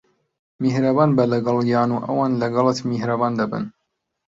[0.61, 3.63] میھرەبان بە لەگەڵیان، و ئەوان لەگەڵت میھرەبان دەبن.